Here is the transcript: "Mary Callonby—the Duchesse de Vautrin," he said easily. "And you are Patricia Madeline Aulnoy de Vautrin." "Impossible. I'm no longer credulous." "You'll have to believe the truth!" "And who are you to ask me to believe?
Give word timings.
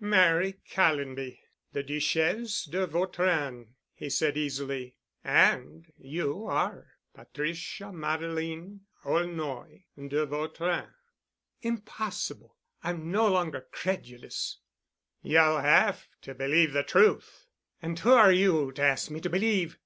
"Mary 0.00 0.58
Callonby—the 0.70 1.82
Duchesse 1.82 2.66
de 2.66 2.86
Vautrin," 2.86 3.68
he 3.94 4.10
said 4.10 4.36
easily. 4.36 4.96
"And 5.24 5.90
you 5.96 6.44
are 6.44 6.88
Patricia 7.14 7.90
Madeline 7.90 8.82
Aulnoy 9.06 9.84
de 9.96 10.26
Vautrin." 10.26 10.88
"Impossible. 11.62 12.58
I'm 12.84 13.10
no 13.10 13.28
longer 13.28 13.66
credulous." 13.72 14.58
"You'll 15.22 15.60
have 15.60 16.06
to 16.20 16.34
believe 16.34 16.74
the 16.74 16.82
truth!" 16.82 17.46
"And 17.80 17.98
who 17.98 18.12
are 18.12 18.30
you 18.30 18.72
to 18.72 18.82
ask 18.82 19.10
me 19.10 19.20
to 19.20 19.30
believe? 19.30 19.78